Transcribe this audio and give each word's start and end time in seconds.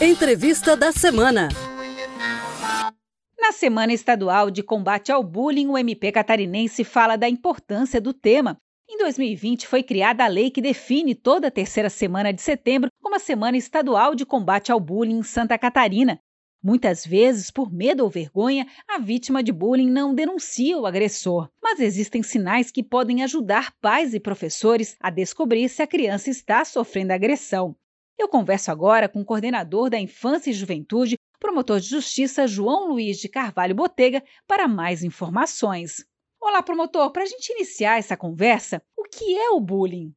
Entrevista 0.00 0.76
da 0.76 0.92
semana. 0.92 1.48
Na 3.36 3.50
Semana 3.50 3.92
Estadual 3.92 4.48
de 4.48 4.62
Combate 4.62 5.10
ao 5.10 5.24
Bullying, 5.24 5.66
o 5.66 5.76
MP 5.76 6.12
catarinense 6.12 6.84
fala 6.84 7.16
da 7.16 7.28
importância 7.28 8.00
do 8.00 8.12
tema. 8.12 8.56
Em 8.88 8.96
2020, 8.96 9.66
foi 9.66 9.82
criada 9.82 10.24
a 10.24 10.28
lei 10.28 10.52
que 10.52 10.62
define 10.62 11.16
toda 11.16 11.48
a 11.48 11.50
terceira 11.50 11.90
semana 11.90 12.32
de 12.32 12.40
setembro 12.40 12.90
como 13.02 13.16
a 13.16 13.18
Semana 13.18 13.56
Estadual 13.56 14.14
de 14.14 14.24
Combate 14.24 14.70
ao 14.70 14.78
Bullying 14.78 15.18
em 15.18 15.22
Santa 15.24 15.58
Catarina. 15.58 16.20
Muitas 16.62 17.04
vezes, 17.04 17.50
por 17.50 17.72
medo 17.72 18.04
ou 18.04 18.08
vergonha, 18.08 18.68
a 18.88 19.00
vítima 19.00 19.42
de 19.42 19.50
bullying 19.50 19.90
não 19.90 20.14
denuncia 20.14 20.78
o 20.78 20.86
agressor. 20.86 21.50
Mas 21.60 21.80
existem 21.80 22.22
sinais 22.22 22.70
que 22.70 22.84
podem 22.84 23.24
ajudar 23.24 23.74
pais 23.80 24.14
e 24.14 24.20
professores 24.20 24.96
a 25.00 25.10
descobrir 25.10 25.68
se 25.68 25.82
a 25.82 25.88
criança 25.88 26.30
está 26.30 26.64
sofrendo 26.64 27.12
agressão. 27.12 27.74
Eu 28.18 28.28
converso 28.28 28.72
agora 28.72 29.08
com 29.08 29.20
o 29.20 29.24
coordenador 29.24 29.88
da 29.88 29.96
Infância 29.96 30.50
e 30.50 30.52
Juventude, 30.52 31.16
promotor 31.38 31.78
de 31.78 31.86
justiça 31.86 32.48
João 32.48 32.88
Luiz 32.88 33.18
de 33.18 33.28
Carvalho 33.28 33.76
Botega, 33.76 34.24
para 34.44 34.66
mais 34.66 35.04
informações. 35.04 36.04
Olá, 36.40 36.60
promotor, 36.60 37.12
para 37.12 37.22
a 37.22 37.26
gente 37.26 37.52
iniciar 37.52 37.96
essa 37.96 38.16
conversa, 38.16 38.82
o 38.96 39.04
que 39.04 39.38
é 39.38 39.50
o 39.50 39.60
bullying? 39.60 40.12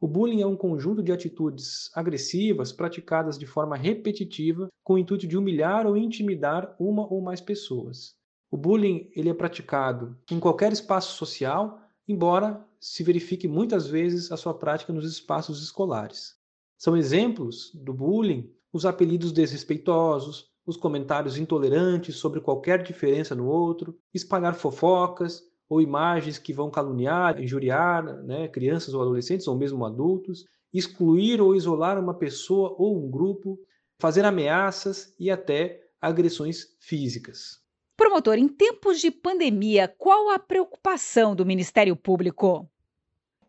O 0.00 0.06
bullying 0.06 0.40
é 0.40 0.46
um 0.46 0.56
conjunto 0.56 1.02
de 1.02 1.10
atitudes 1.10 1.90
agressivas 1.96 2.70
praticadas 2.70 3.36
de 3.36 3.44
forma 3.44 3.76
repetitiva 3.76 4.68
com 4.84 4.94
o 4.94 4.98
intuito 4.98 5.26
de 5.26 5.36
humilhar 5.36 5.84
ou 5.84 5.96
intimidar 5.96 6.76
uma 6.78 7.12
ou 7.12 7.20
mais 7.20 7.40
pessoas. 7.40 8.14
O 8.52 8.56
bullying 8.56 9.10
ele 9.16 9.28
é 9.28 9.34
praticado 9.34 10.16
em 10.30 10.38
qualquer 10.38 10.72
espaço 10.72 11.16
social, 11.16 11.80
embora 12.06 12.64
se 12.78 13.02
verifique 13.02 13.48
muitas 13.48 13.88
vezes 13.88 14.30
a 14.30 14.36
sua 14.36 14.54
prática 14.54 14.92
nos 14.92 15.10
espaços 15.10 15.60
escolares. 15.60 16.40
São 16.76 16.96
exemplos 16.96 17.70
do 17.74 17.92
bullying 17.92 18.50
os 18.72 18.86
apelidos 18.86 19.32
desrespeitosos, 19.32 20.50
os 20.64 20.76
comentários 20.76 21.36
intolerantes 21.36 22.16
sobre 22.16 22.40
qualquer 22.40 22.82
diferença 22.82 23.34
no 23.34 23.46
outro, 23.46 23.98
espalhar 24.14 24.54
fofocas 24.54 25.42
ou 25.68 25.80
imagens 25.80 26.38
que 26.38 26.52
vão 26.52 26.70
caluniar, 26.70 27.40
injuriar 27.40 28.04
né, 28.22 28.48
crianças 28.48 28.94
ou 28.94 29.02
adolescentes 29.02 29.46
ou 29.46 29.56
mesmo 29.56 29.84
adultos, 29.84 30.44
excluir 30.72 31.40
ou 31.40 31.54
isolar 31.54 31.98
uma 31.98 32.14
pessoa 32.14 32.74
ou 32.78 32.96
um 32.96 33.10
grupo, 33.10 33.58
fazer 33.98 34.24
ameaças 34.24 35.14
e 35.18 35.30
até 35.30 35.82
agressões 36.00 36.76
físicas. 36.80 37.60
Promotor, 37.96 38.34
em 38.34 38.48
tempos 38.48 39.00
de 39.00 39.10
pandemia, 39.10 39.86
qual 39.86 40.30
a 40.30 40.38
preocupação 40.38 41.36
do 41.36 41.46
Ministério 41.46 41.94
Público? 41.94 42.68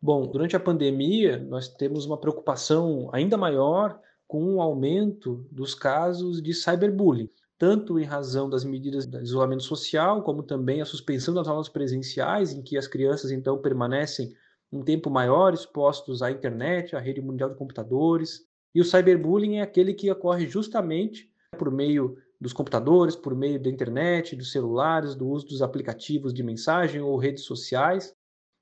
Bom, 0.04 0.28
durante 0.28 0.54
a 0.54 0.60
pandemia, 0.60 1.40
nós 1.40 1.70
temos 1.70 2.06
uma 2.06 2.18
preocupação 2.18 3.10
ainda 3.14 3.38
maior 3.38 3.98
com 4.28 4.56
o 4.56 4.62
aumento 4.62 5.48
dos 5.50 5.74
casos 5.74 6.42
de 6.42 6.54
cyberbullying, 6.54 7.30
tanto 7.58 7.98
em 7.98 8.04
razão 8.04 8.50
das 8.50 8.66
medidas 8.66 9.06
de 9.06 9.18
isolamento 9.22 9.64
social, 9.64 10.22
como 10.22 10.44
também 10.44 10.82
a 10.82 10.86
suspensão 10.86 11.34
das 11.34 11.48
aulas 11.48 11.70
presenciais, 11.70 12.52
em 12.52 12.62
que 12.62 12.78
as 12.78 12.86
crianças 12.86 13.32
então 13.32 13.58
permanecem 13.62 14.34
um 14.70 14.84
tempo 14.84 15.10
maior 15.10 15.54
expostos 15.54 16.22
à 16.22 16.30
internet, 16.30 16.98
à 16.98 17.00
rede 17.00 17.22
mundial 17.22 17.52
de 17.52 17.56
computadores. 17.56 18.42
E 18.76 18.82
o 18.82 18.84
cyberbullying 18.84 19.60
é 19.60 19.62
aquele 19.62 19.94
que 19.94 20.12
ocorre 20.12 20.50
justamente 20.50 21.32
por 21.58 21.72
meio 21.72 22.18
dos 22.42 22.52
computadores, 22.52 23.16
por 23.16 23.34
meio 23.34 23.58
da 23.58 23.70
internet, 23.70 24.36
dos 24.36 24.52
celulares, 24.52 25.16
do 25.16 25.30
uso 25.30 25.46
dos 25.46 25.62
aplicativos 25.62 26.34
de 26.34 26.44
mensagem 26.44 27.00
ou 27.00 27.16
redes 27.16 27.46
sociais, 27.46 28.14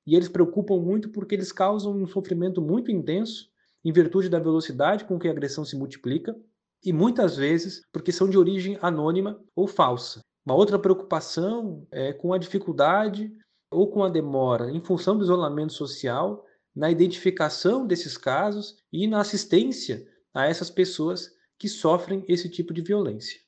e 0.06 0.14
eles 0.14 0.28
preocupam 0.28 0.78
muito 0.80 1.10
porque 1.10 1.34
eles 1.34 1.52
causam 1.52 1.94
um 1.94 2.06
sofrimento 2.06 2.60
muito 2.60 2.90
intenso 2.90 3.50
em 3.84 3.92
virtude 3.92 4.28
da 4.28 4.38
velocidade 4.38 5.04
com 5.04 5.18
que 5.18 5.28
a 5.28 5.30
agressão 5.30 5.64
se 5.64 5.76
multiplica 5.76 6.36
e 6.84 6.92
muitas 6.92 7.36
vezes 7.36 7.82
porque 7.92 8.12
são 8.12 8.28
de 8.28 8.38
origem 8.38 8.78
anônima 8.80 9.40
ou 9.54 9.66
falsa. 9.66 10.20
Uma 10.44 10.56
outra 10.56 10.78
preocupação 10.78 11.86
é 11.90 12.12
com 12.12 12.32
a 12.32 12.38
dificuldade 12.38 13.32
ou 13.70 13.90
com 13.90 14.02
a 14.02 14.08
demora 14.08 14.70
em 14.70 14.80
função 14.80 15.16
do 15.16 15.24
isolamento 15.24 15.72
social 15.72 16.44
na 16.74 16.90
identificação 16.90 17.86
desses 17.86 18.16
casos 18.16 18.76
e 18.92 19.06
na 19.06 19.20
assistência 19.20 20.06
a 20.34 20.46
essas 20.46 20.70
pessoas 20.70 21.30
que 21.58 21.68
sofrem 21.68 22.24
esse 22.26 22.48
tipo 22.48 22.72
de 22.72 22.82
violência. 22.82 23.38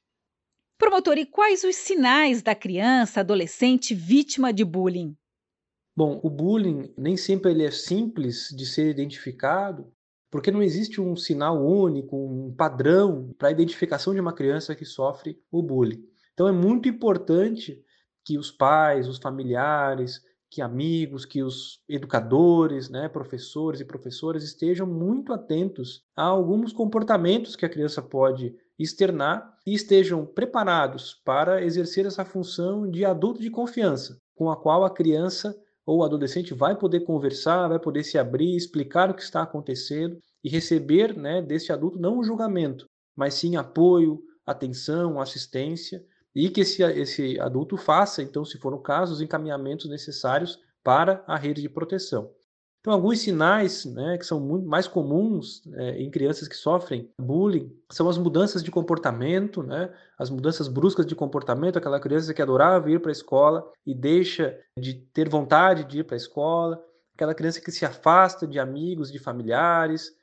Promotor, 0.78 1.16
e 1.18 1.26
quais 1.26 1.64
os 1.64 1.76
sinais 1.76 2.42
da 2.42 2.54
criança, 2.54 3.20
adolescente 3.20 3.94
vítima 3.94 4.52
de 4.52 4.64
bullying? 4.64 5.16
Bom, 5.96 6.20
o 6.22 6.28
bullying 6.30 6.92
nem 6.98 7.16
sempre 7.16 7.52
ele 7.52 7.64
é 7.64 7.70
simples 7.70 8.48
de 8.50 8.66
ser 8.66 8.90
identificado, 8.90 9.92
porque 10.30 10.50
não 10.50 10.62
existe 10.62 11.00
um 11.00 11.14
sinal 11.14 11.64
único, 11.64 12.16
um 12.16 12.52
padrão 12.52 13.32
para 13.38 13.48
a 13.48 13.52
identificação 13.52 14.12
de 14.12 14.18
uma 14.18 14.32
criança 14.32 14.74
que 14.74 14.84
sofre 14.84 15.38
o 15.52 15.62
bullying. 15.62 16.02
Então 16.32 16.48
é 16.48 16.52
muito 16.52 16.88
importante 16.88 17.80
que 18.24 18.36
os 18.36 18.50
pais, 18.50 19.06
os 19.06 19.18
familiares, 19.18 20.20
que 20.50 20.60
amigos, 20.60 21.24
que 21.24 21.42
os 21.42 21.80
educadores, 21.88 22.88
né, 22.88 23.08
professores 23.08 23.80
e 23.80 23.84
professoras 23.84 24.42
estejam 24.42 24.86
muito 24.86 25.32
atentos 25.32 26.04
a 26.16 26.24
alguns 26.24 26.72
comportamentos 26.72 27.54
que 27.54 27.64
a 27.64 27.68
criança 27.68 28.02
pode 28.02 28.54
externar 28.78 29.52
e 29.64 29.74
estejam 29.74 30.26
preparados 30.26 31.14
para 31.24 31.62
exercer 31.64 32.06
essa 32.06 32.24
função 32.24 32.90
de 32.90 33.04
adulto 33.04 33.40
de 33.40 33.50
confiança, 33.50 34.20
com 34.34 34.50
a 34.50 34.56
qual 34.56 34.84
a 34.84 34.90
criança 34.90 35.56
ou 35.86 35.98
o 35.98 36.04
adolescente 36.04 36.54
vai 36.54 36.76
poder 36.76 37.00
conversar, 37.00 37.68
vai 37.68 37.78
poder 37.78 38.04
se 38.04 38.18
abrir, 38.18 38.56
explicar 38.56 39.10
o 39.10 39.14
que 39.14 39.22
está 39.22 39.42
acontecendo 39.42 40.18
e 40.42 40.48
receber 40.48 41.16
né, 41.16 41.42
desse 41.42 41.72
adulto 41.72 41.98
não 41.98 42.18
um 42.18 42.24
julgamento, 42.24 42.86
mas 43.16 43.34
sim 43.34 43.56
apoio, 43.56 44.22
atenção, 44.46 45.20
assistência 45.20 46.04
e 46.34 46.48
que 46.48 46.62
esse, 46.62 46.82
esse 46.82 47.38
adulto 47.38 47.76
faça, 47.76 48.22
então, 48.22 48.44
se 48.44 48.58
for 48.58 48.74
o 48.74 48.80
caso, 48.80 49.12
os 49.12 49.20
encaminhamentos 49.20 49.88
necessários 49.88 50.58
para 50.82 51.24
a 51.26 51.36
rede 51.36 51.62
de 51.62 51.68
proteção. 51.68 52.30
Então, 52.84 52.92
alguns 52.92 53.20
sinais 53.20 53.86
né, 53.86 54.18
que 54.18 54.26
são 54.26 54.38
muito 54.38 54.68
mais 54.68 54.86
comuns 54.86 55.62
é, 55.72 56.02
em 56.02 56.10
crianças 56.10 56.46
que 56.46 56.54
sofrem 56.54 57.10
bullying 57.18 57.74
são 57.90 58.10
as 58.10 58.18
mudanças 58.18 58.62
de 58.62 58.70
comportamento, 58.70 59.62
né, 59.62 59.90
as 60.18 60.28
mudanças 60.28 60.68
bruscas 60.68 61.06
de 61.06 61.14
comportamento, 61.14 61.78
aquela 61.78 61.98
criança 61.98 62.34
que 62.34 62.42
adorava 62.42 62.90
ir 62.90 63.00
para 63.00 63.10
a 63.10 63.12
escola 63.12 63.66
e 63.86 63.94
deixa 63.94 64.54
de 64.78 64.92
ter 64.92 65.30
vontade 65.30 65.84
de 65.84 66.00
ir 66.00 66.04
para 66.04 66.14
a 66.14 66.18
escola, 66.18 66.78
aquela 67.14 67.34
criança 67.34 67.58
que 67.58 67.72
se 67.72 67.86
afasta 67.86 68.46
de 68.46 68.58
amigos, 68.58 69.10
de 69.10 69.18
familiares, 69.18 70.14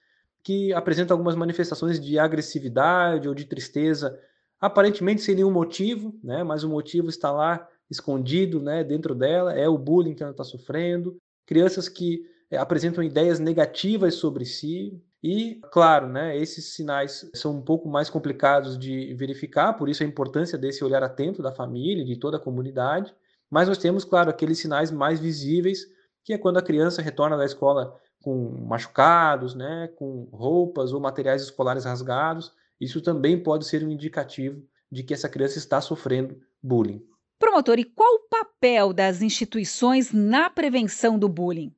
que 0.43 0.71
apresenta 0.71 1.15
algumas 1.15 1.35
manifestações 1.35 1.99
de 1.99 2.19
agressividade 2.19 3.27
ou 3.27 3.33
de 3.33 3.45
tristeza, 3.45 4.15
aparentemente 4.59 5.23
sem 5.23 5.33
nenhum 5.33 5.51
motivo, 5.51 6.13
né, 6.23 6.43
mas 6.43 6.63
o 6.63 6.69
motivo 6.69 7.09
está 7.09 7.31
lá 7.31 7.67
escondido 7.89 8.61
né, 8.61 8.83
dentro 8.83 9.15
dela, 9.15 9.51
é 9.51 9.67
o 9.67 9.79
bullying 9.79 10.13
que 10.13 10.21
ela 10.21 10.31
está 10.31 10.43
sofrendo. 10.43 11.17
Crianças 11.47 11.89
que 11.89 12.29
apresentam 12.57 13.03
ideias 13.03 13.39
negativas 13.39 14.15
sobre 14.15 14.45
si. 14.45 15.01
E, 15.23 15.61
claro, 15.71 16.07
né, 16.07 16.37
esses 16.37 16.73
sinais 16.73 17.29
são 17.33 17.57
um 17.57 17.61
pouco 17.61 17.87
mais 17.87 18.09
complicados 18.09 18.77
de 18.77 19.13
verificar, 19.13 19.73
por 19.73 19.87
isso 19.87 20.03
a 20.03 20.05
importância 20.05 20.57
desse 20.57 20.83
olhar 20.83 21.03
atento 21.03 21.43
da 21.43 21.51
família, 21.51 22.03
de 22.03 22.17
toda 22.17 22.37
a 22.37 22.39
comunidade. 22.39 23.13
Mas 23.49 23.67
nós 23.67 23.77
temos, 23.77 24.03
claro, 24.03 24.29
aqueles 24.29 24.59
sinais 24.59 24.91
mais 24.91 25.19
visíveis, 25.19 25.85
que 26.23 26.33
é 26.33 26.37
quando 26.37 26.57
a 26.57 26.61
criança 26.61 27.01
retorna 27.01 27.37
da 27.37 27.45
escola 27.45 27.95
com 28.21 28.65
machucados, 28.67 29.53
né, 29.55 29.89
com 29.95 30.27
roupas 30.31 30.93
ou 30.93 30.99
materiais 30.99 31.41
escolares 31.41 31.85
rasgados. 31.85 32.51
Isso 32.79 33.01
também 33.01 33.41
pode 33.41 33.65
ser 33.65 33.83
um 33.83 33.91
indicativo 33.91 34.63
de 34.91 35.03
que 35.03 35.13
essa 35.13 35.29
criança 35.29 35.57
está 35.57 35.81
sofrendo 35.81 36.39
bullying. 36.61 37.03
Promotor, 37.39 37.79
e 37.79 37.83
qual 37.83 38.15
o 38.15 38.27
papel 38.29 38.93
das 38.93 39.21
instituições 39.21 40.11
na 40.11 40.49
prevenção 40.49 41.17
do 41.17 41.27
bullying? 41.27 41.73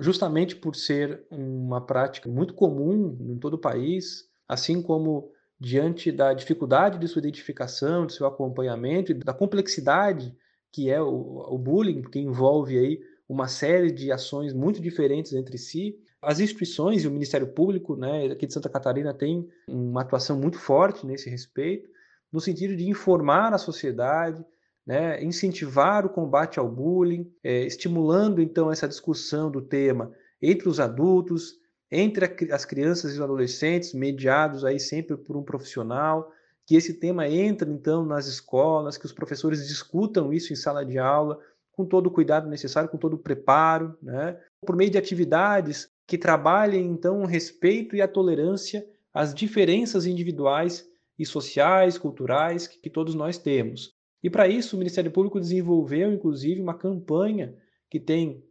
Justamente 0.00 0.54
por 0.54 0.76
ser 0.76 1.24
uma 1.30 1.80
prática 1.80 2.28
muito 2.28 2.54
comum 2.54 3.16
em 3.20 3.38
todo 3.38 3.54
o 3.54 3.58
país, 3.58 4.28
assim 4.48 4.80
como 4.80 5.32
diante 5.58 6.12
da 6.12 6.32
dificuldade 6.32 6.98
de 6.98 7.08
sua 7.08 7.20
identificação, 7.20 8.06
de 8.06 8.14
seu 8.14 8.26
acompanhamento 8.26 9.12
e 9.12 9.14
da 9.14 9.34
complexidade 9.34 10.34
que 10.72 10.90
é 10.90 11.00
o, 11.00 11.44
o 11.48 11.58
bullying, 11.58 12.02
que 12.02 12.18
envolve 12.18 12.78
aí 12.78 13.00
uma 13.28 13.48
série 13.48 13.90
de 13.90 14.10
ações 14.10 14.52
muito 14.52 14.80
diferentes 14.80 15.32
entre 15.32 15.58
si, 15.58 15.98
as 16.22 16.40
instituições 16.40 17.02
e 17.02 17.08
o 17.08 17.10
Ministério 17.10 17.46
Público, 17.46 17.96
né, 17.96 18.26
aqui 18.26 18.46
de 18.46 18.52
Santa 18.52 18.68
Catarina 18.68 19.14
tem 19.14 19.48
uma 19.66 20.02
atuação 20.02 20.38
muito 20.38 20.58
forte 20.58 21.06
nesse 21.06 21.30
respeito, 21.30 21.88
no 22.30 22.40
sentido 22.40 22.76
de 22.76 22.88
informar 22.88 23.52
a 23.54 23.58
sociedade, 23.58 24.44
né, 24.90 25.22
incentivar 25.22 26.04
o 26.04 26.08
combate 26.08 26.58
ao 26.58 26.68
bullying, 26.68 27.32
é, 27.44 27.64
estimulando 27.64 28.42
então 28.42 28.72
essa 28.72 28.88
discussão 28.88 29.48
do 29.48 29.62
tema 29.62 30.10
entre 30.42 30.68
os 30.68 30.80
adultos, 30.80 31.60
entre 31.88 32.24
a, 32.24 32.56
as 32.56 32.64
crianças 32.64 33.12
e 33.12 33.14
os 33.14 33.20
adolescentes, 33.20 33.94
mediados 33.94 34.64
aí 34.64 34.80
sempre 34.80 35.16
por 35.16 35.36
um 35.36 35.44
profissional, 35.44 36.32
que 36.66 36.74
esse 36.74 36.94
tema 36.94 37.28
entre 37.28 37.70
então 37.70 38.04
nas 38.04 38.26
escolas, 38.26 38.98
que 38.98 39.06
os 39.06 39.12
professores 39.12 39.68
discutam 39.68 40.32
isso 40.32 40.52
em 40.52 40.56
sala 40.56 40.84
de 40.84 40.98
aula, 40.98 41.38
com 41.70 41.84
todo 41.84 42.08
o 42.08 42.10
cuidado 42.10 42.48
necessário, 42.48 42.90
com 42.90 42.98
todo 42.98 43.14
o 43.14 43.18
preparo, 43.18 43.96
né, 44.02 44.40
por 44.66 44.74
meio 44.74 44.90
de 44.90 44.98
atividades 44.98 45.88
que 46.04 46.18
trabalhem 46.18 46.84
então 46.88 47.22
o 47.22 47.26
respeito 47.26 47.94
e 47.94 48.02
a 48.02 48.08
tolerância 48.08 48.84
as 49.14 49.32
diferenças 49.32 50.04
individuais 50.04 50.84
e 51.16 51.24
sociais, 51.24 51.96
culturais 51.96 52.66
que, 52.66 52.80
que 52.80 52.90
todos 52.90 53.14
nós 53.14 53.38
temos. 53.38 53.99
E 54.22 54.28
para 54.28 54.48
isso, 54.48 54.76
o 54.76 54.78
Ministério 54.78 55.10
Público 55.10 55.40
desenvolveu, 55.40 56.12
inclusive, 56.12 56.60
uma 56.60 56.74
campanha 56.74 57.54
que 57.88 57.98
tem 57.98 58.44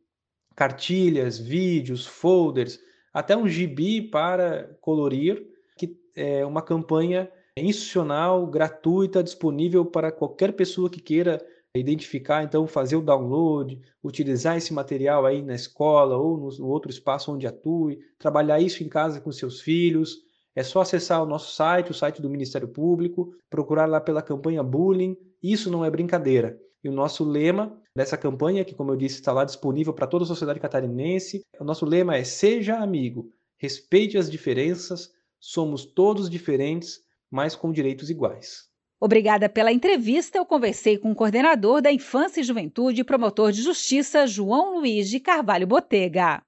cartilhas, 0.56 1.38
vídeos, 1.38 2.06
folders, 2.06 2.80
até 3.14 3.36
um 3.36 3.48
gibi 3.48 4.02
para 4.02 4.76
colorir, 4.82 5.48
que 5.78 5.98
é 6.16 6.46
uma 6.46 6.62
campanha 6.62 7.32
institucional, 7.56 8.46
gratuita, 8.48 9.24
disponível 9.24 9.86
para 9.86 10.12
qualquer 10.12 10.54
pessoa 10.54 10.90
que 10.90 11.00
queira 11.00 11.46
identificar, 11.76 12.44
então 12.44 12.66
fazer 12.66 12.96
o 12.96 13.02
download, 13.02 13.80
utilizar 14.04 14.58
esse 14.58 14.74
material 14.74 15.26
aí 15.26 15.42
na 15.42 15.54
escola 15.54 16.18
ou 16.18 16.38
no 16.38 16.68
outro 16.68 16.90
espaço 16.90 17.32
onde 17.32 17.46
atue, 17.46 18.00
trabalhar 18.18 18.60
isso 18.60 18.84
em 18.84 18.90
casa 18.90 19.22
com 19.22 19.32
seus 19.32 19.62
filhos. 19.62 20.18
É 20.56 20.64
só 20.64 20.82
acessar 20.82 21.24
o 21.24 21.26
nosso 21.26 21.54
site, 21.54 21.92
o 21.92 21.94
site 21.94 22.22
do 22.22 22.30
Ministério 22.30 22.68
Público, 22.68 23.34
procurar 23.50 23.86
lá 23.86 24.02
pela 24.02 24.22
campanha 24.22 24.64
Bullying. 24.64 25.16
Isso 25.42 25.72
não 25.72 25.86
é 25.86 25.90
brincadeira. 25.90 26.60
E 26.84 26.90
o 26.90 26.94
nosso 26.94 27.24
lema 27.24 27.78
dessa 27.96 28.18
campanha, 28.18 28.64
que 28.64 28.74
como 28.74 28.92
eu 28.92 28.96
disse, 28.96 29.16
está 29.16 29.34
lá 29.34 29.44
disponível 29.44 29.94
para 29.94 30.08
toda 30.08 30.24
a 30.24 30.28
sociedade 30.28 30.60
catarinense, 30.60 31.42
o 31.60 31.64
nosso 31.64 31.86
lema 31.86 32.16
é: 32.16 32.24
seja 32.24 32.78
amigo, 32.78 33.32
respeite 33.58 34.18
as 34.18 34.30
diferenças, 34.30 35.10
somos 35.40 35.86
todos 35.86 36.30
diferentes, 36.30 37.00
mas 37.30 37.56
com 37.56 37.72
direitos 37.72 38.10
iguais. 38.10 38.70
Obrigada 39.00 39.48
pela 39.48 39.72
entrevista. 39.72 40.38
Eu 40.38 40.46
conversei 40.46 40.98
com 40.98 41.12
o 41.12 41.16
coordenador 41.16 41.82
da 41.82 41.92
Infância 41.92 42.42
e 42.42 42.44
Juventude 42.44 43.02
e 43.02 43.04
promotor 43.04 43.52
de 43.52 43.62
justiça, 43.62 44.28
João 44.28 44.80
Luiz 44.80 45.10
de 45.10 45.20
Carvalho 45.20 45.68
Botega. 45.68 46.42